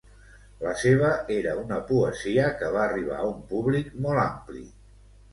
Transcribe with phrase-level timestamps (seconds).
[0.67, 4.63] La seva era una poesia que va arribar a un públic molt ampli.